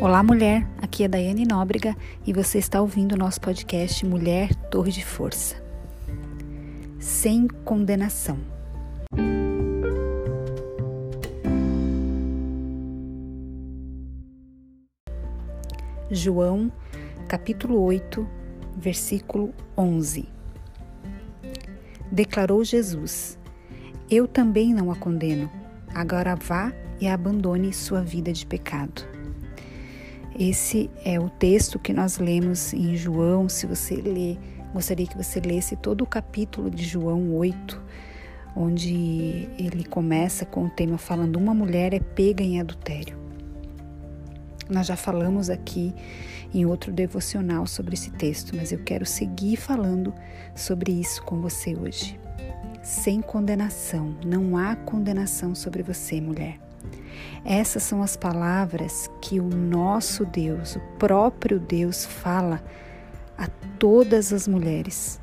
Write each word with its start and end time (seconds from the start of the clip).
Olá, 0.00 0.22
mulher. 0.22 0.66
Aqui 0.80 1.04
é 1.04 1.08
Daiane 1.08 1.44
Nóbrega 1.44 1.94
e 2.26 2.32
você 2.32 2.56
está 2.56 2.80
ouvindo 2.80 3.12
o 3.12 3.18
nosso 3.18 3.38
podcast 3.38 4.06
Mulher 4.06 4.54
Torre 4.70 4.90
de 4.90 5.04
Força. 5.04 5.62
Sem 6.98 7.46
condenação. 7.46 8.38
João, 16.10 16.72
capítulo 17.28 17.78
8, 17.82 18.26
versículo 18.78 19.52
11. 19.76 20.26
Declarou 22.10 22.64
Jesus: 22.64 23.38
Eu 24.10 24.26
também 24.26 24.72
não 24.72 24.90
a 24.90 24.96
condeno. 24.96 25.50
Agora 25.94 26.34
vá 26.36 26.72
e 26.98 27.06
abandone 27.06 27.70
sua 27.70 28.00
vida 28.00 28.32
de 28.32 28.46
pecado. 28.46 29.09
Esse 30.40 30.88
é 31.04 31.20
o 31.20 31.28
texto 31.28 31.78
que 31.78 31.92
nós 31.92 32.16
lemos 32.16 32.72
em 32.72 32.96
João. 32.96 33.46
Se 33.46 33.66
você 33.66 33.96
ler, 33.96 34.38
gostaria 34.72 35.06
que 35.06 35.14
você 35.14 35.38
lesse 35.38 35.76
todo 35.76 36.00
o 36.00 36.06
capítulo 36.06 36.70
de 36.70 36.82
João 36.82 37.34
8, 37.34 37.78
onde 38.56 39.50
ele 39.58 39.84
começa 39.84 40.46
com 40.46 40.64
o 40.64 40.70
tema 40.70 40.96
falando: 40.96 41.36
Uma 41.36 41.52
mulher 41.52 41.92
é 41.92 42.00
pega 42.00 42.42
em 42.42 42.58
adultério. 42.58 43.18
Nós 44.70 44.86
já 44.86 44.96
falamos 44.96 45.50
aqui 45.50 45.92
em 46.54 46.64
outro 46.64 46.90
devocional 46.90 47.66
sobre 47.66 47.92
esse 47.92 48.10
texto, 48.10 48.56
mas 48.56 48.72
eu 48.72 48.78
quero 48.78 49.04
seguir 49.04 49.56
falando 49.56 50.10
sobre 50.54 50.90
isso 50.90 51.22
com 51.22 51.38
você 51.38 51.76
hoje. 51.76 52.18
Sem 52.82 53.20
condenação, 53.20 54.16
não 54.24 54.56
há 54.56 54.74
condenação 54.74 55.54
sobre 55.54 55.82
você, 55.82 56.18
mulher. 56.18 56.69
Essas 57.44 57.82
são 57.82 58.02
as 58.02 58.16
palavras 58.16 59.10
que 59.20 59.40
o 59.40 59.48
nosso 59.48 60.24
Deus, 60.24 60.76
o 60.76 60.80
próprio 60.98 61.58
Deus, 61.58 62.04
fala 62.04 62.62
a 63.36 63.46
todas 63.78 64.32
as 64.32 64.46
mulheres, 64.46 65.20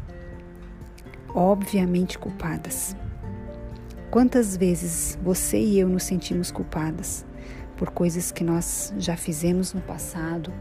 obviamente 1.34 2.18
culpadas. 2.18 2.96
Quantas 4.10 4.58
vezes 4.58 5.18
você 5.22 5.60
e 5.60 5.80
eu 5.80 5.88
nos 5.88 6.04
sentimos 6.04 6.50
culpadas 6.50 7.26
por 7.76 7.92
coisas 7.92 8.32
que 8.32 8.44
nós 8.44 8.94
já 8.98 9.16
fizemos 9.16 9.74
no 9.74 9.82
passado 9.82 10.52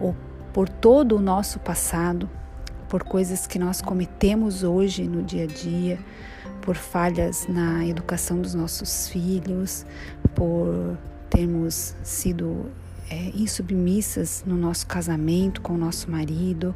ou 0.00 0.16
por 0.52 0.68
todo 0.68 1.16
o 1.16 1.20
nosso 1.20 1.58
passado, 1.58 2.28
por 2.92 3.04
coisas 3.04 3.46
que 3.46 3.58
nós 3.58 3.80
cometemos 3.80 4.62
hoje 4.62 5.08
no 5.08 5.22
dia 5.22 5.44
a 5.44 5.46
dia, 5.46 5.98
por 6.60 6.76
falhas 6.76 7.46
na 7.48 7.86
educação 7.86 8.38
dos 8.38 8.52
nossos 8.52 9.08
filhos, 9.08 9.86
por 10.34 10.98
termos 11.30 11.96
sido 12.02 12.70
é, 13.10 13.30
insubmissas 13.34 14.44
no 14.46 14.58
nosso 14.58 14.86
casamento 14.86 15.62
com 15.62 15.72
o 15.72 15.78
nosso 15.78 16.10
marido, 16.10 16.74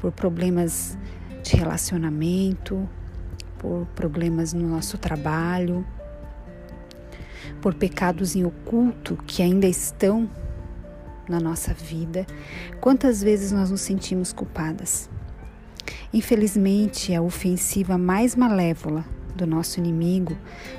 por 0.00 0.10
problemas 0.10 0.96
de 1.42 1.54
relacionamento, 1.54 2.88
por 3.58 3.84
problemas 3.94 4.54
no 4.54 4.66
nosso 4.66 4.96
trabalho, 4.96 5.86
por 7.60 7.74
pecados 7.74 8.34
em 8.34 8.42
oculto 8.42 9.18
que 9.26 9.42
ainda 9.42 9.66
estão 9.66 10.30
na 11.28 11.38
nossa 11.38 11.74
vida. 11.74 12.26
Quantas 12.80 13.22
vezes 13.22 13.52
nós 13.52 13.70
nos 13.70 13.82
sentimos 13.82 14.32
culpadas? 14.32 15.10
Infelizmente, 16.14 17.14
a 17.14 17.22
ofensiva 17.22 17.96
mais 17.96 18.36
malévola 18.36 19.02
do 19.34 19.46
nosso 19.46 19.80
inimigo 19.80 20.36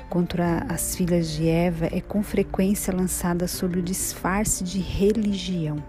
contra 0.08 0.64
as 0.68 0.94
filhas 0.94 1.28
de 1.28 1.48
Eva 1.48 1.86
é 1.86 2.00
com 2.00 2.22
frequência 2.22 2.94
lançada 2.94 3.48
sob 3.48 3.80
o 3.80 3.82
disfarce 3.82 4.62
de 4.62 4.78
religião. 4.78 5.82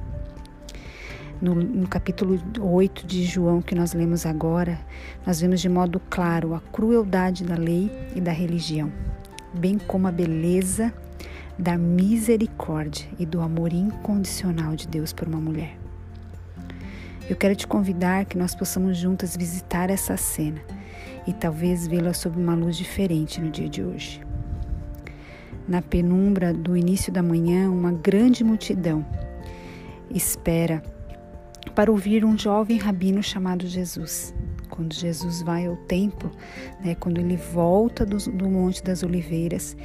No, 1.39 1.53
no, 1.53 1.87
capítulo 1.87 2.41
8 2.59 3.05
de 3.05 3.23
João, 3.23 3.61
que 3.61 3.75
nós 3.75 3.93
lemos 3.93 4.25
agora, 4.25 4.79
nós 5.27 5.41
vemos 5.41 5.61
de 5.61 5.69
modo 5.69 6.01
claro 6.09 6.55
a 6.55 6.59
crueldade 6.59 7.43
da 7.43 7.55
lei 7.55 7.91
e 8.15 8.21
da 8.21 8.31
religião, 8.31 8.91
bem 9.53 9.77
como 9.77 10.07
a 10.07 10.11
beleza 10.11 10.91
da 11.59 11.77
misericórdia 11.77 13.07
e 13.19 13.25
do 13.25 13.41
amor 13.41 13.73
incondicional 13.73 14.75
de 14.75 14.87
Deus 14.87 15.13
por 15.13 15.27
uma 15.27 15.39
mulher. 15.39 15.84
Eu 17.27 17.35
quero 17.35 17.55
te 17.55 17.65
convidar 17.65 18.25
que 18.25 18.37
nós 18.37 18.53
possamos 18.53 18.95
juntas 18.97 19.35
visitar 19.35 19.89
essa 19.89 20.15
cena 20.15 20.61
e 21.25 21.33
talvez 21.33 21.87
vê-la 21.87 22.13
sob 22.13 22.39
uma 22.39 22.53
luz 22.53 22.77
diferente 22.77 23.41
no 23.41 23.49
dia 23.49 23.67
de 23.67 23.83
hoje. 23.83 24.21
Na 25.67 25.81
penumbra 25.81 26.53
do 26.53 26.77
início 26.77 27.11
da 27.11 27.23
manhã, 27.23 27.67
uma 27.71 27.91
grande 27.91 28.43
multidão 28.43 29.03
espera 30.07 30.83
para 31.73 31.89
ouvir 31.89 32.23
um 32.23 32.37
jovem 32.37 32.77
rabino 32.77 33.23
chamado 33.23 33.65
Jesus. 33.65 34.31
Quando 34.69 34.93
Jesus 34.93 35.41
vai 35.41 35.65
ao 35.65 35.75
templo, 35.75 36.29
né, 36.83 36.93
quando 36.93 37.17
ele 37.17 37.37
volta 37.37 38.05
do, 38.05 38.17
do 38.17 38.47
Monte 38.47 38.83
das 38.83 39.01
Oliveiras 39.01 39.75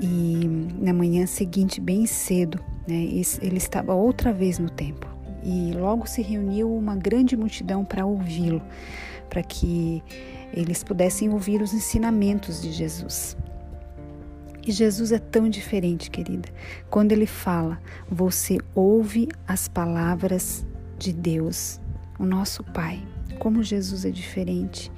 e 0.00 0.44
na 0.76 0.92
manhã 0.92 1.24
seguinte, 1.24 1.80
bem 1.80 2.04
cedo, 2.04 2.58
né, 2.88 2.96
ele 3.40 3.58
estava 3.58 3.94
outra 3.94 4.32
vez 4.32 4.58
no 4.58 4.68
templo 4.68 5.09
e 5.42 5.72
logo 5.72 6.06
se 6.06 6.22
reuniu 6.22 6.74
uma 6.74 6.96
grande 6.96 7.36
multidão 7.36 7.84
para 7.84 8.04
ouvi-lo, 8.04 8.62
para 9.28 9.42
que 9.42 10.02
eles 10.52 10.82
pudessem 10.82 11.30
ouvir 11.30 11.62
os 11.62 11.72
ensinamentos 11.72 12.60
de 12.60 12.72
Jesus. 12.72 13.36
E 14.66 14.72
Jesus 14.72 15.10
é 15.10 15.18
tão 15.18 15.48
diferente, 15.48 16.10
querida. 16.10 16.48
Quando 16.90 17.12
ele 17.12 17.26
fala, 17.26 17.80
você 18.08 18.58
ouve 18.74 19.28
as 19.46 19.68
palavras 19.68 20.66
de 20.98 21.12
Deus, 21.12 21.80
o 22.18 22.26
nosso 22.26 22.62
Pai. 22.62 23.02
Como 23.38 23.62
Jesus 23.62 24.04
é 24.04 24.10
diferente, 24.10 24.92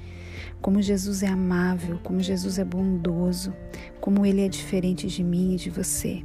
como 0.61 0.81
Jesus 0.81 1.23
é 1.23 1.27
amável, 1.27 1.97
como 2.03 2.19
Jesus 2.19 2.59
é 2.59 2.65
bondoso, 2.65 3.53
como 4.01 4.25
ele 4.25 4.45
é 4.45 4.49
diferente 4.49 5.07
de 5.07 5.23
mim 5.23 5.53
e 5.53 5.57
de 5.57 5.69
você. 5.69 6.23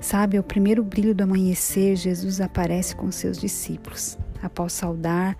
Sabe, 0.00 0.38
ao 0.38 0.42
primeiro 0.42 0.82
brilho 0.82 1.14
do 1.14 1.24
amanhecer, 1.24 1.94
Jesus 1.94 2.40
aparece 2.40 2.96
com 2.96 3.12
seus 3.12 3.36
discípulos. 3.36 4.18
Após 4.42 4.72
saudar 4.72 5.36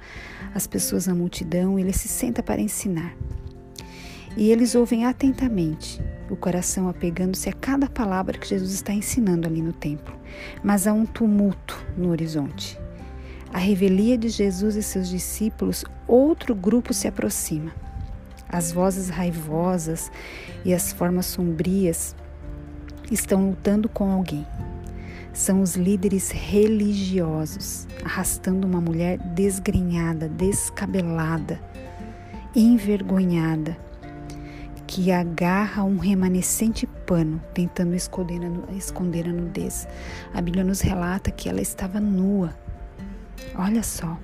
as 0.55 0.67
pessoas 0.67 1.07
na 1.07 1.15
multidão, 1.15 1.79
ele 1.79 1.95
se 1.95 2.07
senta 2.07 2.43
para 2.43 2.61
ensinar. 2.61 3.17
E 4.37 4.53
eles 4.53 4.75
ouvem 4.75 5.07
atentamente, 5.07 6.01
o 6.29 6.37
coração 6.37 6.91
apegando-se 6.91 7.49
a 7.49 7.53
cada 7.55 7.89
palavra 7.89 8.39
que 8.39 8.47
Jesus 8.47 8.73
está 8.73 8.93
ensinando 8.93 9.49
ali 9.49 9.63
no 9.63 9.73
templo. 9.73 10.15
Mas 10.63 10.87
há 10.87 10.93
um 10.93 11.07
tumulto 11.07 11.83
no 11.97 12.11
horizonte. 12.11 12.79
A 13.53 13.59
revelia 13.59 14.17
de 14.17 14.29
Jesus 14.29 14.77
e 14.77 14.83
seus 14.83 15.09
discípulos, 15.09 15.85
outro 16.07 16.55
grupo 16.55 16.93
se 16.93 17.09
aproxima. 17.09 17.73
As 18.47 18.71
vozes 18.71 19.09
raivosas 19.09 20.13
e 20.65 20.75
as 20.75 20.93
formas 20.93 21.27
sombrias 21.27 22.15
estão 23.11 23.51
lutando 23.51 23.89
com 23.89 24.11
alguém. 24.11 24.47
São 25.33 25.63
os 25.63 25.77
líderes 25.77 26.31
religiosos 26.31 27.87
arrastando 28.05 28.67
uma 28.67 28.81
mulher 28.81 29.19
desgrenhada, 29.19 30.29
descabelada, 30.29 31.61
envergonhada, 32.55 33.77
que 34.87 35.13
agarra 35.13 35.85
um 35.85 35.99
remanescente 35.99 36.85
pano, 36.85 37.41
tentando 37.55 37.95
esconder 37.95 38.41
a, 38.45 38.73
esconder 38.73 39.29
a 39.29 39.33
nudez. 39.33 39.87
A 40.35 40.43
Bíblia 40.43 40.65
nos 40.65 40.81
relata 40.81 41.31
que 41.31 41.49
ela 41.49 41.61
estava 41.61 42.01
nua. 42.01 42.53
Olha 43.55 43.85
só. 43.85 44.19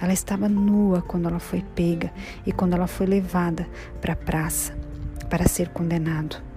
Ela 0.00 0.12
estava 0.12 0.48
nua 0.48 1.02
quando 1.02 1.28
ela 1.28 1.40
foi 1.40 1.64
pega 1.74 2.12
e 2.46 2.52
quando 2.52 2.74
ela 2.74 2.86
foi 2.86 3.06
levada 3.06 3.66
para 4.00 4.12
a 4.12 4.16
praça 4.16 4.72
para 5.28 5.48
ser 5.48 5.70
condenado. 5.70 6.47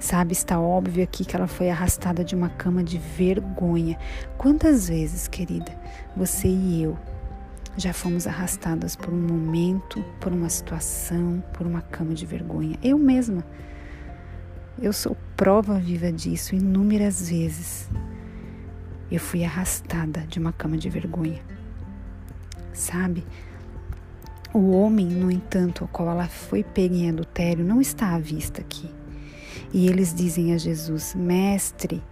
Sabe, 0.00 0.32
está 0.32 0.58
óbvio 0.58 1.04
aqui 1.04 1.26
que 1.26 1.36
ela 1.36 1.46
foi 1.46 1.68
arrastada 1.68 2.24
de 2.24 2.34
uma 2.34 2.48
cama 2.48 2.82
de 2.82 2.96
vergonha. 2.96 3.98
Quantas 4.38 4.88
vezes, 4.88 5.28
querida, 5.28 5.70
você 6.16 6.48
e 6.48 6.84
eu 6.84 6.98
já 7.76 7.92
fomos 7.92 8.26
arrastadas 8.26 8.96
por 8.96 9.12
um 9.12 9.20
momento, 9.20 10.02
por 10.18 10.32
uma 10.32 10.48
situação, 10.48 11.44
por 11.52 11.66
uma 11.66 11.82
cama 11.82 12.14
de 12.14 12.24
vergonha? 12.24 12.78
Eu 12.82 12.98
mesma. 12.98 13.44
Eu 14.80 14.94
sou 14.94 15.14
prova 15.36 15.78
viva 15.78 16.10
disso 16.10 16.54
inúmeras 16.54 17.28
vezes. 17.28 17.86
Eu 19.12 19.20
fui 19.20 19.44
arrastada 19.44 20.20
de 20.22 20.38
uma 20.38 20.50
cama 20.50 20.78
de 20.78 20.88
vergonha. 20.88 21.42
Sabe? 22.72 23.22
O 24.54 24.70
homem, 24.70 25.06
no 25.06 25.30
entanto, 25.30 25.84
ao 25.84 25.88
qual 25.88 26.08
ela 26.08 26.26
foi 26.26 26.64
pega 26.64 26.94
em 26.94 27.10
adultério, 27.10 27.62
não 27.62 27.82
está 27.82 28.14
à 28.14 28.18
vista 28.18 28.62
aqui. 28.62 28.88
E 29.72 29.86
eles 29.86 30.14
dizem 30.14 30.52
a 30.52 30.58
Jesus: 30.58 31.14
Mestre, 31.14 32.02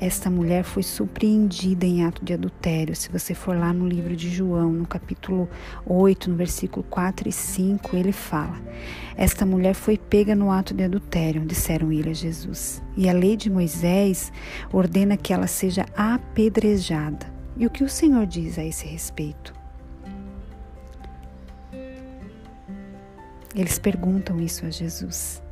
esta 0.00 0.28
mulher 0.28 0.64
foi 0.64 0.82
surpreendida 0.82 1.86
em 1.86 2.04
ato 2.04 2.24
de 2.24 2.34
adultério. 2.34 2.94
Se 2.96 3.10
você 3.10 3.32
for 3.32 3.56
lá 3.56 3.72
no 3.72 3.86
livro 3.86 4.16
de 4.16 4.28
João, 4.28 4.72
no 4.72 4.86
capítulo 4.86 5.48
8, 5.86 6.30
no 6.30 6.36
versículo 6.36 6.84
4 6.90 7.28
e 7.28 7.32
5, 7.32 7.96
ele 7.96 8.12
fala: 8.12 8.60
Esta 9.16 9.46
mulher 9.46 9.74
foi 9.74 9.96
pega 9.96 10.34
no 10.34 10.50
ato 10.50 10.74
de 10.74 10.84
adultério, 10.84 11.44
disseram 11.46 11.92
ele 11.92 12.10
a 12.10 12.14
Jesus. 12.14 12.82
E 12.96 13.08
a 13.08 13.12
lei 13.12 13.36
de 13.36 13.48
Moisés 13.48 14.32
ordena 14.72 15.16
que 15.16 15.32
ela 15.32 15.46
seja 15.46 15.86
apedrejada. 15.96 17.32
E 17.56 17.64
o 17.64 17.70
que 17.70 17.84
o 17.84 17.88
Senhor 17.88 18.26
diz 18.26 18.58
a 18.58 18.64
esse 18.64 18.86
respeito? 18.86 19.54
Eles 23.54 23.78
perguntam 23.78 24.40
isso 24.40 24.66
a 24.66 24.70
Jesus. 24.70 25.43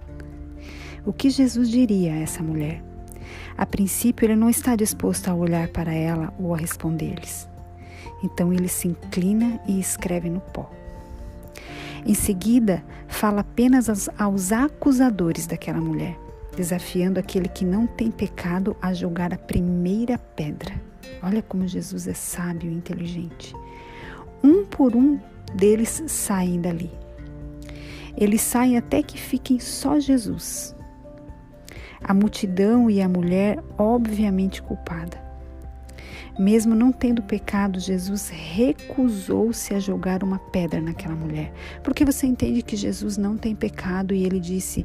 O 1.05 1.13
que 1.13 1.31
Jesus 1.31 1.69
diria 1.69 2.13
a 2.13 2.19
essa 2.19 2.43
mulher? 2.43 2.83
A 3.57 3.67
princípio, 3.67 4.27
ele 4.27 4.37
não 4.37 4.49
está 4.49 4.77
disposto 4.77 5.29
a 5.29 5.35
olhar 5.35 5.69
para 5.69 5.93
ela 5.93 6.33
ou 6.39 6.55
a 6.55 6.57
responder-lhes. 6.57 7.49
Então 8.23 8.53
ele 8.53 8.69
se 8.69 8.89
inclina 8.89 9.61
e 9.67 9.81
escreve 9.81 10.31
no 10.31 10.41
pó. 10.41 10.71
Em 12.07 12.15
seguida, 12.15 12.85
fala 13.09 13.41
apenas 13.41 14.09
aos, 14.17 14.53
acusadores 14.53 15.47
daquela 15.47 15.81
mulher, 15.81 16.17
desafiando 16.57 17.19
aquele 17.19 17.49
que 17.49 17.65
não 17.65 17.87
tem 17.87 18.11
pecado 18.11 18.77
a 18.81 18.93
jogar 18.95 19.33
a 19.33 19.39
primeira 19.39 20.19
pedra. 20.19 20.81
Olha 21.23 21.43
como 21.43 21.67
Jesus 21.67 22.07
é 22.07 22.15
sábio 22.15 22.71
e 22.71 22.75
inteligente. 22.75 23.55
Um 24.43 24.65
por 24.65 24.97
um 24.97 25.19
deles 25.55 26.03
saem 26.07 26.61
dali. 26.61 26.91
Eles 28.17 28.41
saem 28.41 28.77
até 28.77 29.03
que 29.03 29.19
fiquem 29.19 29.59
só 29.59 29.99
Jesus. 29.99 30.75
A 32.05 32.13
multidão 32.13 32.91
e 32.91 33.01
a 33.01 33.09
mulher, 33.09 33.63
obviamente 33.79 34.63
culpada. 34.63 35.23
Mesmo 36.39 36.75
não 36.75 36.91
tendo 36.91 37.23
pecado, 37.23 37.79
Jesus 37.79 38.31
recusou-se 38.31 39.75
a 39.75 39.79
jogar 39.79 40.25
uma 40.25 40.39
pedra 40.39 40.81
naquela 40.81 41.15
mulher. 41.15 41.53
Porque 41.83 42.07
você 42.07 42.27
entende 42.27 42.63
que 42.63 42.75
Jesus 42.75 43.19
não 43.19 43.37
tem 43.37 43.55
pecado 43.55 44.15
e 44.15 44.25
ele 44.25 44.41
disse: 44.41 44.85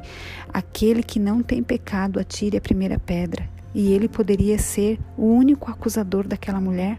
Aquele 0.52 1.02
que 1.02 1.18
não 1.18 1.42
tem 1.42 1.62
pecado, 1.62 2.20
atire 2.20 2.58
a 2.58 2.60
primeira 2.60 2.98
pedra. 2.98 3.48
E 3.74 3.92
ele 3.92 4.08
poderia 4.08 4.58
ser 4.58 4.98
o 5.16 5.24
único 5.24 5.70
acusador 5.70 6.26
daquela 6.26 6.60
mulher? 6.60 6.98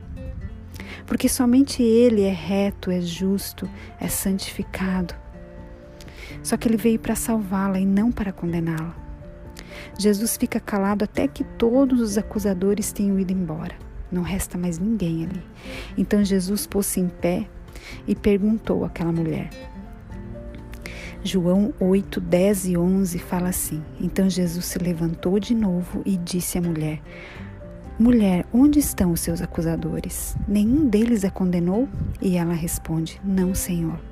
Porque 1.05 1.29
somente 1.29 1.83
ele 1.83 2.23
é 2.23 2.31
reto, 2.31 2.89
é 2.89 3.01
justo, 3.01 3.69
é 3.99 4.07
santificado. 4.07 5.13
Só 6.41 6.57
que 6.57 6.67
ele 6.67 6.77
veio 6.77 6.99
para 6.99 7.15
salvá-la 7.15 7.79
e 7.79 7.85
não 7.85 8.11
para 8.11 8.31
condená-la. 8.31 9.08
Jesus 9.97 10.37
fica 10.37 10.59
calado 10.59 11.03
até 11.03 11.27
que 11.27 11.43
todos 11.43 11.99
os 12.01 12.17
acusadores 12.17 12.91
tenham 12.91 13.19
ido 13.19 13.33
embora. 13.33 13.75
Não 14.11 14.21
resta 14.21 14.57
mais 14.57 14.79
ninguém 14.79 15.25
ali. 15.25 15.43
Então 15.97 16.23
Jesus 16.23 16.65
pôs-se 16.65 16.99
em 16.99 17.07
pé 17.07 17.47
e 18.07 18.15
perguntou 18.15 18.83
àquela 18.83 19.11
mulher. 19.11 19.49
João 21.23 21.73
8, 21.79 22.21
10 22.21 22.65
e 22.67 22.77
11 22.77 23.19
fala 23.19 23.49
assim: 23.49 23.83
Então 23.99 24.29
Jesus 24.29 24.65
se 24.65 24.79
levantou 24.79 25.39
de 25.39 25.53
novo 25.53 26.01
e 26.05 26.17
disse 26.17 26.57
à 26.57 26.61
mulher: 26.61 27.01
Mulher, 27.99 28.45
onde 28.53 28.79
estão 28.79 29.11
os 29.11 29.19
seus 29.19 29.41
acusadores? 29.41 30.35
Nenhum 30.47 30.87
deles 30.87 31.25
a 31.25 31.29
condenou? 31.29 31.89
E 32.21 32.37
ela 32.37 32.53
responde: 32.53 33.19
Não, 33.23 33.53
Senhor. 33.53 34.08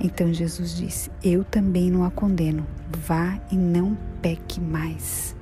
Então 0.00 0.32
Jesus 0.32 0.76
disse: 0.76 1.10
Eu 1.22 1.44
também 1.44 1.90
não 1.90 2.04
a 2.04 2.10
condeno. 2.10 2.66
Vá 3.06 3.38
e 3.50 3.56
não 3.56 3.96
peque 4.22 4.60
mais. 4.60 5.36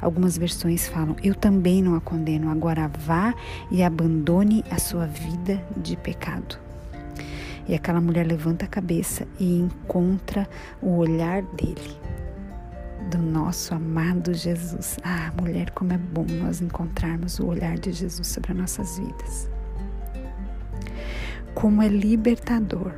Algumas 0.00 0.38
versões 0.38 0.86
falam: 0.86 1.16
Eu 1.22 1.34
também 1.34 1.82
não 1.82 1.94
a 1.96 2.00
condeno. 2.00 2.50
Agora 2.50 2.88
vá 2.88 3.34
e 3.70 3.82
abandone 3.82 4.64
a 4.70 4.78
sua 4.78 5.06
vida 5.06 5.60
de 5.76 5.96
pecado. 5.96 6.58
E 7.66 7.74
aquela 7.74 8.00
mulher 8.00 8.26
levanta 8.26 8.66
a 8.66 8.68
cabeça 8.68 9.26
e 9.40 9.58
encontra 9.58 10.46
o 10.82 10.98
olhar 10.98 11.42
dele, 11.42 11.98
do 13.10 13.16
nosso 13.16 13.74
amado 13.74 14.34
Jesus. 14.34 14.98
Ah, 15.02 15.32
mulher, 15.40 15.70
como 15.70 15.94
é 15.94 15.98
bom 15.98 16.26
nós 16.28 16.60
encontrarmos 16.60 17.38
o 17.38 17.46
olhar 17.46 17.78
de 17.78 17.90
Jesus 17.90 18.28
sobre 18.28 18.52
as 18.52 18.58
nossas 18.58 18.98
vidas. 18.98 19.48
Como 21.54 21.80
é 21.80 21.88
libertador 21.88 22.92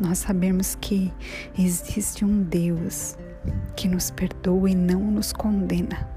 nós 0.00 0.18
sabemos 0.18 0.76
que 0.80 1.12
existe 1.58 2.24
um 2.24 2.42
Deus 2.42 3.16
que 3.76 3.88
nos 3.88 4.10
perdoa 4.10 4.70
e 4.70 4.74
não 4.74 5.00
nos 5.00 5.32
condena. 5.32 6.08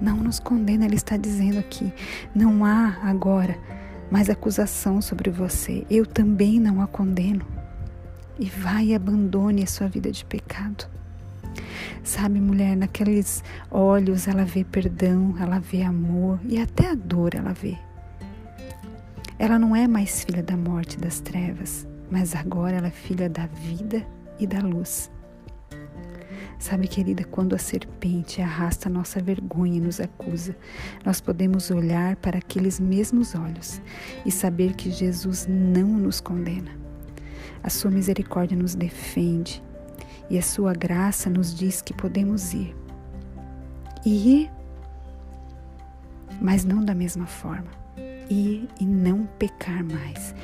Não 0.00 0.16
nos 0.16 0.40
condena, 0.40 0.84
Ele 0.84 0.96
está 0.96 1.16
dizendo 1.16 1.58
aqui: 1.58 1.92
não 2.34 2.64
há 2.64 2.98
agora 3.02 3.56
mais 4.10 4.28
acusação 4.28 5.00
sobre 5.00 5.30
você. 5.30 5.86
Eu 5.88 6.04
também 6.04 6.58
não 6.58 6.82
a 6.82 6.86
condeno. 6.86 7.46
E 8.38 8.46
vai 8.46 8.86
e 8.86 8.94
abandone 8.94 9.62
a 9.62 9.66
sua 9.66 9.88
vida 9.88 10.10
de 10.10 10.24
pecado. 10.24 10.86
Sabe, 12.02 12.40
mulher, 12.40 12.76
naqueles 12.76 13.44
olhos 13.70 14.26
ela 14.26 14.44
vê 14.44 14.64
perdão, 14.64 15.34
ela 15.38 15.60
vê 15.60 15.82
amor 15.82 16.40
e 16.44 16.60
até 16.60 16.90
a 16.90 16.94
dor 16.94 17.34
ela 17.34 17.52
vê. 17.52 17.78
Ela 19.42 19.58
não 19.58 19.74
é 19.74 19.88
mais 19.88 20.22
filha 20.22 20.40
da 20.40 20.56
morte 20.56 20.94
e 20.94 21.00
das 21.00 21.18
trevas, 21.18 21.84
mas 22.08 22.32
agora 22.32 22.76
ela 22.76 22.86
é 22.86 22.92
filha 22.92 23.28
da 23.28 23.46
vida 23.46 24.06
e 24.38 24.46
da 24.46 24.60
luz. 24.60 25.10
Sabe, 26.60 26.86
querida, 26.86 27.24
quando 27.24 27.52
a 27.52 27.58
serpente 27.58 28.40
arrasta 28.40 28.88
nossa 28.88 29.20
vergonha 29.20 29.78
e 29.78 29.80
nos 29.80 29.98
acusa, 29.98 30.56
nós 31.04 31.20
podemos 31.20 31.72
olhar 31.72 32.14
para 32.14 32.38
aqueles 32.38 32.78
mesmos 32.78 33.34
olhos 33.34 33.82
e 34.24 34.30
saber 34.30 34.74
que 34.74 34.92
Jesus 34.92 35.48
não 35.48 35.88
nos 35.88 36.20
condena. 36.20 36.70
A 37.64 37.68
sua 37.68 37.90
misericórdia 37.90 38.56
nos 38.56 38.76
defende 38.76 39.60
e 40.30 40.38
a 40.38 40.42
sua 40.42 40.72
graça 40.72 41.28
nos 41.28 41.52
diz 41.52 41.82
que 41.82 41.92
podemos 41.92 42.54
ir. 42.54 42.76
E 44.06 44.42
ir, 44.42 44.50
mas 46.40 46.64
não 46.64 46.84
da 46.84 46.94
mesma 46.94 47.26
forma 47.26 47.81
ir 48.32 48.68
e 48.80 48.86
não 48.86 49.26
pecar 49.38 49.84
mais, 49.84 50.34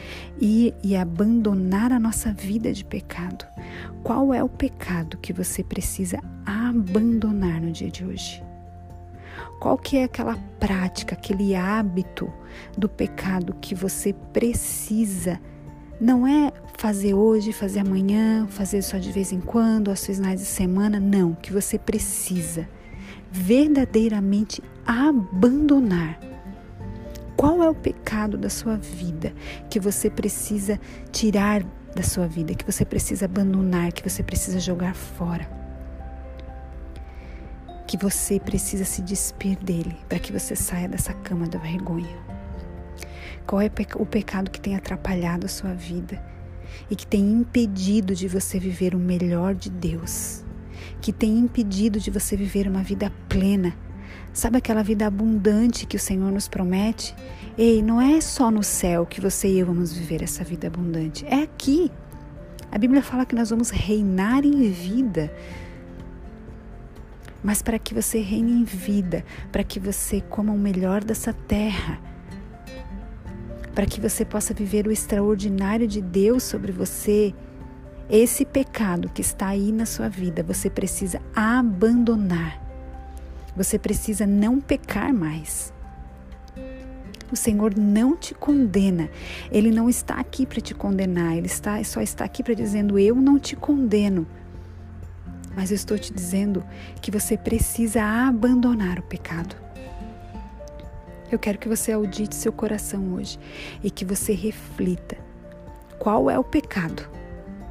ir 0.40 0.75
e 0.82 0.94
abandonar 0.94 1.90
a 1.90 1.99
nossa 1.99 2.32
vida 2.32 2.73
de 2.73 2.85
pecado. 2.85 3.46
Qual 4.02 4.32
é 4.35 4.43
o 4.43 4.49
pecado 4.49 5.17
que 5.19 5.32
você 5.32 5.64
precisa 5.64 6.20
abandonar 6.44 7.61
no 7.61 7.73
dia 7.73 7.90
de 7.90 8.05
hoje? 8.05 8.44
Qual 9.58 9.76
que 9.76 9.96
é 9.96 10.05
aquela 10.05 10.37
prática, 10.61 11.14
aquele 11.14 11.55
hábito 11.55 12.32
do 12.76 12.88
pecado 12.88 13.56
que 13.61 13.75
você 13.75 14.12
precisa? 14.32 15.40
Não 16.00 16.26
é 16.26 16.52
fazer 16.76 17.14
hoje, 17.14 17.52
fazer 17.52 17.81
amanhã, 17.81 18.46
fazer 18.49 18.82
só 18.82 18.99
de 18.99 19.11
vez 19.11 19.32
em 19.32 19.40
quando, 19.40 19.88
aos 19.88 20.06
finais 20.06 20.40
de 20.40 20.46
semana, 20.46 21.00
não, 21.00 21.35
que 21.35 21.52
você 21.52 21.76
precisa 21.76 22.68
verdadeiramente 23.33 24.62
abandonar 24.87 26.21
qual 27.38 27.62
é 27.62 27.71
o 27.71 27.75
pecado 27.75 28.37
da 28.37 28.50
sua 28.50 28.76
vida 28.76 29.33
que 29.71 29.78
você 29.78 30.11
precisa 30.11 30.80
tirar 31.12 31.62
da 31.95 32.02
sua 32.02 32.26
vida, 32.26 32.52
que 32.52 32.64
você 32.64 32.85
precisa 32.85 33.26
abandonar, 33.26 33.92
que 33.92 34.02
você 34.02 34.25
precisa 34.25 34.59
jogar 34.59 34.92
fora? 34.92 35.49
Que 37.87 37.97
você 37.97 38.40
precisa 38.40 38.85
se 38.85 39.00
despir 39.02 39.57
dele 39.57 39.97
para 40.09 40.18
que 40.18 40.33
você 40.33 40.57
saia 40.57 40.88
dessa 40.88 41.14
cama 41.14 41.47
da 41.47 41.61
vergonha? 41.61 42.18
Qual 43.47 43.62
é 43.62 43.71
o 43.95 44.04
pecado 44.04 44.50
que 44.50 44.61
tem 44.61 44.75
atrapalhado 44.75 45.47
a 45.47 45.49
sua 45.49 45.73
vida 45.73 46.21
e 46.90 46.97
que 46.97 47.07
tem 47.07 47.21
impedido 47.21 48.16
de 48.16 48.26
você 48.26 48.59
viver 48.59 48.97
o 48.97 48.99
melhor 48.99 49.54
de 49.54 49.71
Deus? 49.71 50.45
Que 51.00 51.12
tem 51.12 51.38
impedido 51.38 52.00
de 52.00 52.11
você 52.11 52.37
viver 52.37 52.66
uma 52.66 52.83
vida 52.83 53.12
plena? 53.28 53.76
Sabe 54.32 54.58
aquela 54.58 54.82
vida 54.82 55.06
abundante 55.06 55.87
que 55.87 55.97
o 55.97 56.00
Senhor 56.00 56.30
nos 56.30 56.49
promete? 56.49 57.14
Ei, 57.56 57.82
não 57.82 58.00
é 58.00 58.20
só 58.20 58.50
no 58.50 58.62
céu 58.62 59.04
que 59.04 59.20
você 59.20 59.49
e 59.49 59.58
eu 59.58 59.66
vamos 59.66 59.92
viver 59.92 60.23
essa 60.23 60.44
vida 60.44 60.68
abundante, 60.68 61.26
é 61.26 61.42
aqui. 61.42 61.90
A 62.70 62.78
Bíblia 62.78 63.02
fala 63.02 63.26
que 63.26 63.35
nós 63.35 63.50
vamos 63.50 63.70
reinar 63.70 64.44
em 64.44 64.70
vida. 64.70 65.32
Mas 67.42 67.62
para 67.62 67.78
que 67.78 67.94
você 67.94 68.20
reine 68.20 68.52
em 68.52 68.64
vida, 68.64 69.25
para 69.50 69.64
que 69.64 69.80
você 69.80 70.20
coma 70.20 70.52
o 70.52 70.58
melhor 70.58 71.02
dessa 71.02 71.32
terra, 71.32 71.99
para 73.75 73.87
que 73.87 74.00
você 74.00 74.25
possa 74.25 74.52
viver 74.52 74.87
o 74.87 74.92
extraordinário 74.92 75.87
de 75.87 76.02
Deus 76.02 76.42
sobre 76.42 76.73
você, 76.73 77.32
esse 78.11 78.44
pecado 78.44 79.08
que 79.08 79.20
está 79.20 79.49
aí 79.49 79.70
na 79.70 79.87
sua 79.87 80.08
vida, 80.08 80.42
você 80.42 80.68
precisa 80.68 81.20
abandonar. 81.35 82.67
Você 83.58 83.76
precisa 83.76 84.24
não 84.24 84.60
pecar 84.60 85.12
mais. 85.12 85.72
O 87.30 87.34
Senhor 87.34 87.76
não 87.76 88.16
te 88.16 88.32
condena. 88.32 89.10
Ele 89.50 89.72
não 89.72 89.88
está 89.88 90.14
aqui 90.14 90.46
para 90.46 90.60
te 90.60 90.74
condenar. 90.74 91.36
Ele 91.36 91.48
está, 91.48 91.82
só 91.82 92.00
está 92.00 92.24
aqui 92.24 92.44
para 92.44 92.54
dizendo: 92.54 92.96
Eu 92.96 93.16
não 93.16 93.36
te 93.36 93.56
condeno. 93.56 94.24
mas 95.56 95.72
eu 95.72 95.74
estou 95.74 95.98
te 95.98 96.14
dizendo 96.14 96.64
que 97.02 97.10
você 97.10 97.36
precisa 97.36 98.00
abandonar 98.00 99.00
o 99.00 99.02
pecado. 99.02 99.56
Eu 101.32 101.38
quero 101.38 101.58
que 101.58 101.68
você 101.68 101.90
audite 101.90 102.36
seu 102.36 102.52
coração 102.52 103.12
hoje 103.14 103.40
e 103.82 103.90
que 103.90 104.04
você 104.04 104.32
reflita 104.32 105.18
qual 105.98 106.30
é 106.30 106.38
o 106.38 106.44
pecado 106.44 107.02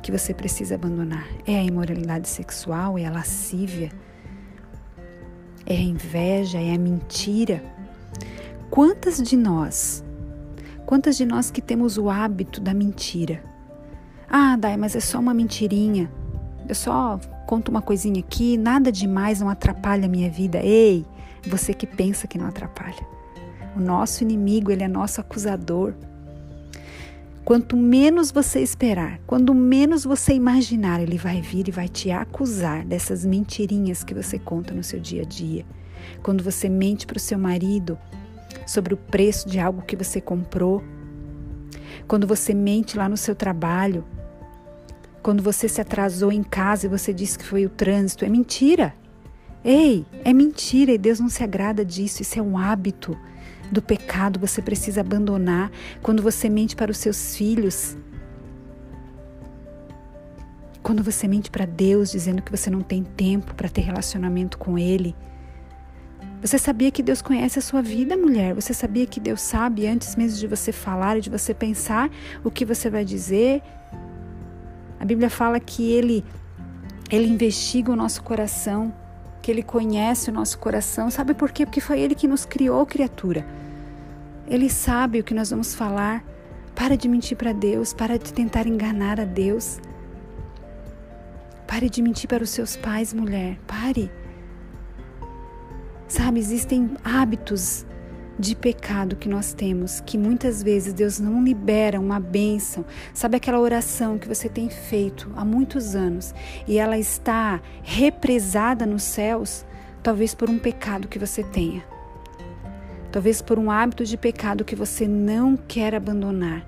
que 0.03 0.11
você 0.11 0.33
precisa 0.33 0.75
abandonar. 0.75 1.25
É 1.45 1.57
a 1.57 1.63
imoralidade 1.63 2.27
sexual? 2.27 2.97
É 2.97 3.05
a 3.05 3.11
lascívia? 3.11 3.89
É 5.69 5.75
a 5.75 5.81
inveja? 5.81 6.57
É 6.57 6.73
a 6.73 6.77
mentira? 6.77 7.61
Quantas 8.69 9.17
de 9.21 9.35
nós, 9.35 10.01
quantas 10.85 11.17
de 11.17 11.25
nós 11.25 11.51
que 11.51 11.61
temos 11.61 11.97
o 11.97 12.09
hábito 12.09 12.61
da 12.61 12.73
mentira? 12.73 13.43
Ah, 14.29 14.55
Dai, 14.55 14.77
mas 14.77 14.95
é 14.95 15.01
só 15.01 15.19
uma 15.19 15.33
mentirinha. 15.33 16.09
Eu 16.69 16.73
só 16.73 17.19
conto 17.45 17.67
uma 17.69 17.81
coisinha 17.81 18.19
aqui, 18.19 18.55
nada 18.55 18.93
demais, 18.93 19.41
não 19.41 19.49
atrapalha 19.49 20.05
a 20.05 20.09
minha 20.09 20.29
vida. 20.29 20.59
Ei, 20.59 21.05
você 21.45 21.73
que 21.73 21.85
pensa 21.85 22.27
que 22.27 22.37
não 22.37 22.47
atrapalha. 22.47 23.05
O 23.75 23.79
nosso 23.81 24.23
inimigo, 24.23 24.71
ele 24.71 24.83
é 24.83 24.87
nosso 24.87 25.19
acusador. 25.19 25.93
Quanto 27.47 27.77
menos 27.77 28.29
você 28.29 28.59
esperar, 28.59 29.21
quando 29.25 29.55
menos 29.55 30.03
você 30.03 30.33
imaginar, 30.33 30.99
ele 30.99 31.17
vai 31.17 31.39
vir 31.39 31.69
e 31.69 31.71
vai 31.71 31.87
te 31.87 32.11
acusar 32.11 32.85
dessas 32.85 33.25
mentirinhas 33.25 34.03
que 34.03 34.13
você 34.13 34.37
conta 34.37 34.73
no 34.73 34.83
seu 34.83 34.99
dia 34.99 35.21
a 35.21 35.25
dia. 35.25 35.65
Quando 36.21 36.43
você 36.43 36.67
mente 36.67 37.07
para 37.07 37.15
o 37.15 37.21
seu 37.21 37.39
marido 37.39 37.97
sobre 38.65 38.93
o 38.93 38.97
preço 38.97 39.47
de 39.47 39.61
algo 39.61 39.81
que 39.81 39.95
você 39.95 40.19
comprou, 40.19 40.83
quando 42.05 42.27
você 42.27 42.53
mente 42.53 42.97
lá 42.97 43.07
no 43.07 43.15
seu 43.15 43.33
trabalho, 43.33 44.03
quando 45.23 45.41
você 45.41 45.69
se 45.69 45.79
atrasou 45.79 46.33
em 46.33 46.43
casa 46.43 46.85
e 46.85 46.89
você 46.89 47.13
disse 47.13 47.39
que 47.39 47.45
foi 47.45 47.65
o 47.65 47.69
trânsito, 47.69 48.25
é 48.25 48.29
mentira. 48.29 48.93
Ei, 49.63 50.05
é 50.25 50.33
mentira 50.33 50.91
e 50.91 50.97
Deus 50.97 51.21
não 51.21 51.29
se 51.29 51.45
agrada 51.45 51.85
disso, 51.85 52.21
isso 52.21 52.37
é 52.37 52.41
um 52.41 52.57
hábito 52.57 53.17
do 53.71 53.81
pecado 53.81 54.39
você 54.39 54.61
precisa 54.61 55.01
abandonar 55.01 55.71
quando 56.01 56.21
você 56.21 56.49
mente 56.49 56.75
para 56.75 56.91
os 56.91 56.97
seus 56.97 57.35
filhos. 57.35 57.97
Quando 60.81 61.03
você 61.03 61.27
mente 61.27 61.51
para 61.51 61.65
Deus 61.65 62.11
dizendo 62.11 62.41
que 62.41 62.51
você 62.51 62.69
não 62.69 62.81
tem 62.81 63.03
tempo 63.03 63.53
para 63.55 63.69
ter 63.69 63.81
relacionamento 63.81 64.57
com 64.57 64.77
Ele. 64.77 65.15
Você 66.41 66.57
sabia 66.57 66.91
que 66.91 67.01
Deus 67.01 67.21
conhece 67.21 67.57
a 67.57 67.61
sua 67.61 67.81
vida, 67.81 68.15
mulher? 68.15 68.53
Você 68.53 68.73
sabia 68.73 69.07
que 69.07 69.19
Deus 69.19 69.41
sabe 69.41 69.87
antes 69.87 70.15
mesmo 70.15 70.39
de 70.39 70.47
você 70.47 70.71
falar 70.71 71.17
e 71.17 71.21
de 71.21 71.29
você 71.29 71.53
pensar 71.53 72.09
o 72.43 72.51
que 72.51 72.63
você 72.63 72.89
vai 72.89 73.03
dizer? 73.03 73.61
A 74.99 75.03
Bíblia 75.03 75.29
fala 75.29 75.59
que 75.59 75.91
Ele, 75.91 76.23
Ele 77.09 77.27
investiga 77.27 77.91
o 77.91 77.95
nosso 77.95 78.21
coração 78.23 78.93
Ele 79.51 79.63
conhece 79.63 80.29
o 80.29 80.33
nosso 80.33 80.59
coração. 80.59 81.09
Sabe 81.09 81.33
por 81.33 81.51
quê? 81.51 81.65
Porque 81.65 81.81
foi 81.81 81.99
Ele 81.99 82.15
que 82.15 82.27
nos 82.27 82.45
criou, 82.45 82.85
criatura. 82.85 83.45
Ele 84.47 84.69
sabe 84.69 85.19
o 85.19 85.23
que 85.23 85.33
nós 85.33 85.49
vamos 85.49 85.73
falar. 85.73 86.23
Para 86.75 86.95
de 86.95 87.07
mentir 87.07 87.35
para 87.35 87.53
Deus, 87.53 87.93
para 87.93 88.19
de 88.19 88.31
tentar 88.31 88.67
enganar 88.67 89.19
a 89.19 89.25
Deus. 89.25 89.79
Pare 91.65 91.89
de 91.89 92.01
mentir 92.01 92.29
para 92.29 92.43
os 92.43 92.51
seus 92.51 92.77
pais, 92.77 93.13
mulher. 93.13 93.57
Pare. 93.65 94.11
Sabe, 96.07 96.39
existem 96.39 96.91
hábitos 97.03 97.86
de 98.39 98.55
pecado 98.55 99.15
que 99.15 99.27
nós 99.27 99.53
temos, 99.53 99.99
que 100.01 100.17
muitas 100.17 100.61
vezes 100.61 100.93
Deus 100.93 101.19
não 101.19 101.43
libera 101.43 101.99
uma 101.99 102.19
bênção. 102.19 102.85
Sabe 103.13 103.37
aquela 103.37 103.59
oração 103.59 104.17
que 104.17 104.27
você 104.27 104.47
tem 104.47 104.69
feito 104.69 105.31
há 105.35 105.43
muitos 105.43 105.95
anos 105.95 106.33
e 106.67 106.77
ela 106.77 106.97
está 106.97 107.61
represada 107.81 108.85
nos 108.85 109.03
céus, 109.03 109.65
talvez 110.03 110.35
por 110.35 110.49
um 110.49 110.59
pecado 110.59 111.07
que 111.07 111.17
você 111.17 111.43
tenha. 111.43 111.83
Talvez 113.11 113.41
por 113.41 113.57
um 113.57 113.71
hábito 113.71 114.05
de 114.05 114.17
pecado 114.17 114.65
que 114.65 114.75
você 114.75 115.07
não 115.07 115.57
quer 115.57 115.95
abandonar. 115.95 116.67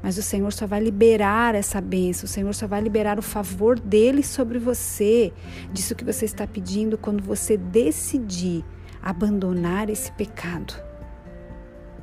Mas 0.00 0.16
o 0.16 0.22
Senhor 0.22 0.52
só 0.52 0.64
vai 0.64 0.78
liberar 0.78 1.56
essa 1.56 1.80
bênção, 1.80 2.26
o 2.26 2.28
Senhor 2.28 2.54
só 2.54 2.68
vai 2.68 2.80
liberar 2.80 3.18
o 3.18 3.22
favor 3.22 3.80
dele 3.80 4.22
sobre 4.22 4.56
você, 4.56 5.32
disso 5.72 5.96
que 5.96 6.04
você 6.04 6.24
está 6.24 6.46
pedindo, 6.46 6.96
quando 6.96 7.20
você 7.20 7.56
decidir 7.56 8.64
abandonar 9.02 9.88
esse 9.88 10.10
pecado. 10.12 10.74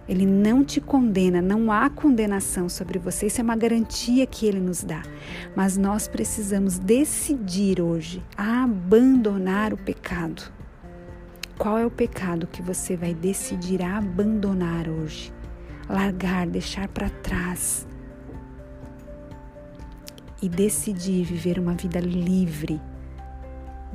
Ele 0.08 0.26
não 0.26 0.64
te 0.64 0.80
condena, 0.80 1.42
não 1.42 1.72
há 1.72 1.90
condenação 1.90 2.70
sobre 2.70 3.00
você, 3.00 3.26
isso 3.26 3.42
é 3.42 3.44
uma 3.44 3.56
garantia 3.56 4.26
que 4.28 4.46
ele 4.46 4.60
nos 4.60 4.84
dá. 4.84 5.02
Mas 5.56 5.78
nós 5.78 6.08
precisamos 6.08 6.78
decidir 6.78 7.82
hoje 7.82 8.24
abandonar 8.38 9.74
o 9.74 9.78
pecado. 9.78 10.44
Qual 11.58 11.78
é 11.78 11.86
o 11.86 11.92
pecado 11.92 12.46
que 12.46 12.62
você 12.62 12.96
vai 12.96 13.14
decidir 13.14 13.82
abandonar 13.82 14.88
hoje? 14.88 15.34
Largar, 15.90 16.46
deixar 16.48 16.88
para 16.88 17.10
trás 17.10 17.88
e 20.42 20.50
decidir 20.50 21.24
viver 21.24 21.58
uma 21.58 21.74
vida 21.74 22.00
livre 22.00 22.80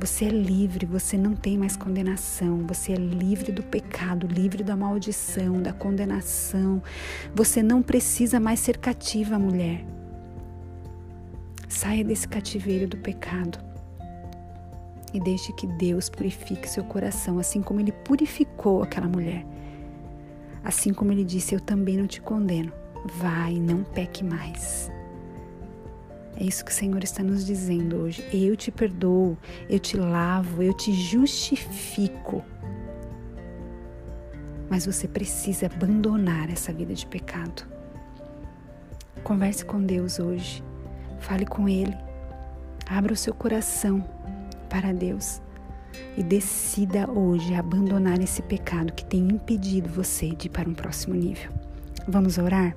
você 0.01 0.25
é 0.25 0.29
livre, 0.29 0.87
você 0.87 1.15
não 1.15 1.35
tem 1.35 1.59
mais 1.59 1.77
condenação, 1.77 2.65
você 2.65 2.93
é 2.93 2.95
livre 2.95 3.51
do 3.51 3.61
pecado, 3.61 4.25
livre 4.25 4.63
da 4.63 4.75
maldição, 4.75 5.61
da 5.61 5.71
condenação. 5.71 6.81
Você 7.35 7.61
não 7.61 7.83
precisa 7.83 8.39
mais 8.39 8.59
ser 8.59 8.79
cativa, 8.79 9.37
mulher. 9.37 9.85
Saia 11.69 12.03
desse 12.03 12.27
cativeiro 12.27 12.87
do 12.87 12.97
pecado 12.97 13.59
e 15.13 15.19
deixe 15.19 15.53
que 15.53 15.67
Deus 15.67 16.09
purifique 16.09 16.67
seu 16.67 16.83
coração, 16.83 17.37
assim 17.37 17.61
como 17.61 17.79
ele 17.79 17.91
purificou 17.91 18.81
aquela 18.81 19.07
mulher. 19.07 19.45
Assim 20.63 20.95
como 20.95 21.11
ele 21.11 21.23
disse: 21.23 21.53
Eu 21.53 21.61
também 21.61 21.95
não 21.95 22.07
te 22.07 22.19
condeno. 22.19 22.73
Vai, 23.19 23.53
não 23.53 23.83
peque 23.83 24.23
mais. 24.23 24.89
É 26.37 26.43
isso 26.43 26.63
que 26.65 26.71
o 26.71 26.73
Senhor 26.73 27.03
está 27.03 27.21
nos 27.23 27.45
dizendo 27.45 27.97
hoje. 27.97 28.27
Eu 28.33 28.55
te 28.55 28.71
perdoo, 28.71 29.37
eu 29.69 29.79
te 29.79 29.97
lavo, 29.97 30.63
eu 30.63 30.73
te 30.73 30.91
justifico. 30.93 32.43
Mas 34.69 34.85
você 34.85 35.07
precisa 35.07 35.65
abandonar 35.65 36.49
essa 36.49 36.71
vida 36.71 36.93
de 36.93 37.05
pecado. 37.05 37.63
Converse 39.23 39.65
com 39.65 39.81
Deus 39.81 40.19
hoje. 40.19 40.63
Fale 41.19 41.45
com 41.45 41.67
Ele. 41.67 41.95
Abra 42.87 43.13
o 43.13 43.17
seu 43.17 43.33
coração 43.33 44.03
para 44.69 44.93
Deus 44.93 45.41
e 46.17 46.23
decida 46.23 47.09
hoje 47.09 47.53
abandonar 47.53 48.19
esse 48.21 48.41
pecado 48.41 48.93
que 48.93 49.05
tem 49.05 49.27
impedido 49.27 49.89
você 49.89 50.29
de 50.29 50.47
ir 50.47 50.49
para 50.49 50.69
um 50.69 50.73
próximo 50.73 51.13
nível. 51.13 51.51
Vamos 52.07 52.37
orar? 52.37 52.75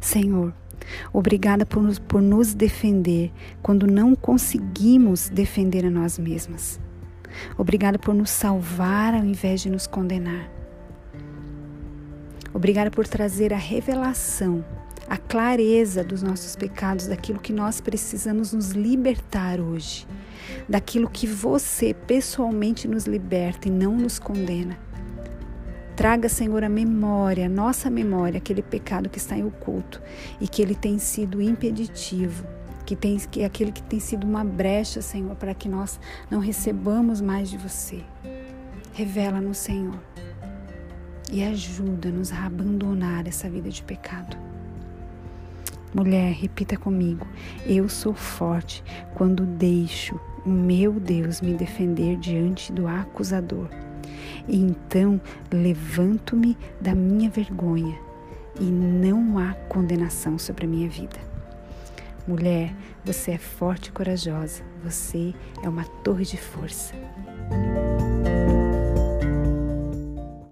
Senhor, 0.00 0.52
Obrigada 1.12 1.66
por 1.66 1.82
nos, 1.82 1.98
por 1.98 2.22
nos 2.22 2.54
defender 2.54 3.32
quando 3.62 3.86
não 3.86 4.14
conseguimos 4.14 5.28
defender 5.28 5.84
a 5.86 5.90
nós 5.90 6.18
mesmas. 6.18 6.80
Obrigada 7.56 7.98
por 7.98 8.14
nos 8.14 8.30
salvar 8.30 9.14
ao 9.14 9.24
invés 9.24 9.60
de 9.60 9.70
nos 9.70 9.86
condenar. 9.86 10.50
Obrigada 12.52 12.90
por 12.90 13.06
trazer 13.06 13.52
a 13.52 13.58
revelação, 13.58 14.64
a 15.08 15.18
clareza 15.18 16.02
dos 16.02 16.22
nossos 16.22 16.56
pecados, 16.56 17.06
daquilo 17.06 17.38
que 17.38 17.52
nós 17.52 17.80
precisamos 17.80 18.52
nos 18.52 18.70
libertar 18.70 19.60
hoje, 19.60 20.06
daquilo 20.66 21.10
que 21.10 21.26
você 21.26 21.92
pessoalmente 21.92 22.88
nos 22.88 23.04
liberta 23.04 23.68
e 23.68 23.70
não 23.70 23.94
nos 23.94 24.18
condena. 24.18 24.85
Traga, 25.96 26.28
Senhor, 26.28 26.62
a 26.62 26.68
memória, 26.68 27.46
a 27.46 27.48
nossa 27.48 27.88
memória, 27.88 28.36
aquele 28.36 28.60
pecado 28.60 29.08
que 29.08 29.16
está 29.16 29.34
em 29.34 29.46
oculto 29.46 30.02
e 30.38 30.46
que 30.46 30.60
ele 30.60 30.74
tem 30.74 30.98
sido 30.98 31.40
impeditivo, 31.40 32.46
que 32.84 32.94
tem 32.94 33.16
que 33.16 33.40
é 33.40 33.46
aquele 33.46 33.72
que 33.72 33.82
tem 33.82 33.98
sido 33.98 34.26
uma 34.26 34.44
brecha, 34.44 35.00
Senhor, 35.00 35.34
para 35.36 35.54
que 35.54 35.70
nós 35.70 35.98
não 36.30 36.38
recebamos 36.38 37.22
mais 37.22 37.48
de 37.48 37.56
você. 37.56 38.04
Revela-nos, 38.92 39.56
Senhor, 39.56 39.98
e 41.32 41.42
ajuda-nos 41.42 42.30
a 42.30 42.44
abandonar 42.44 43.26
essa 43.26 43.48
vida 43.48 43.70
de 43.70 43.82
pecado. 43.82 44.36
Mulher, 45.94 46.30
repita 46.34 46.76
comigo: 46.76 47.26
eu 47.64 47.88
sou 47.88 48.12
forte 48.12 48.84
quando 49.14 49.46
deixo 49.46 50.20
o 50.44 50.50
meu 50.50 50.92
Deus 50.92 51.40
me 51.40 51.54
defender 51.54 52.18
diante 52.18 52.70
do 52.70 52.86
acusador. 52.86 53.85
E 54.48 54.56
então 54.56 55.20
levanto-me 55.50 56.56
da 56.80 56.94
minha 56.94 57.28
vergonha 57.30 57.98
e 58.60 58.64
não 58.64 59.38
há 59.38 59.54
condenação 59.68 60.38
sobre 60.38 60.64
a 60.64 60.68
minha 60.68 60.88
vida. 60.88 61.18
Mulher, 62.26 62.74
você 63.04 63.32
é 63.32 63.38
forte 63.38 63.88
e 63.88 63.92
corajosa, 63.92 64.62
você 64.82 65.32
é 65.62 65.68
uma 65.68 65.84
torre 66.02 66.24
de 66.24 66.36
força. 66.36 66.94